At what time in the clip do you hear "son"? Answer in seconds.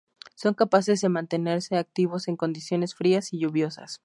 0.33-0.55